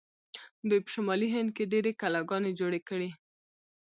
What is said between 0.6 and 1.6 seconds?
دوی په شمالي هند